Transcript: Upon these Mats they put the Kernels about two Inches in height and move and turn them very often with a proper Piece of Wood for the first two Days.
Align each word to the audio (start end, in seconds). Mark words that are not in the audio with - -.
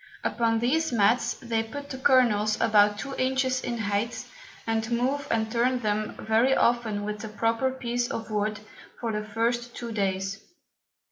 Upon 0.23 0.57
these 0.57 0.91
Mats 0.91 1.35
they 1.35 1.61
put 1.61 1.91
the 1.91 1.99
Kernels 1.99 2.59
about 2.59 2.97
two 2.97 3.13
Inches 3.17 3.61
in 3.63 3.77
height 3.77 4.25
and 4.65 4.89
move 4.89 5.27
and 5.29 5.51
turn 5.51 5.77
them 5.81 6.15
very 6.19 6.55
often 6.55 7.05
with 7.05 7.23
a 7.23 7.29
proper 7.29 7.69
Piece 7.69 8.09
of 8.09 8.31
Wood 8.31 8.61
for 8.99 9.11
the 9.11 9.23
first 9.23 9.75
two 9.75 9.91
Days. 9.91 10.41